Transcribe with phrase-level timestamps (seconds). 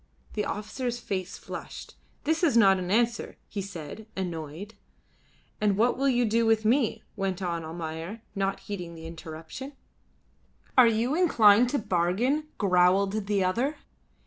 [0.33, 1.93] The officer's face flushed.
[2.23, 4.73] "This is not an answer," he said, annoyed.
[5.61, 9.73] "And what will you do with me?" went on Almayer, not heeding the interruption.
[10.75, 13.75] "Are you inclined to bargain?" growled the other.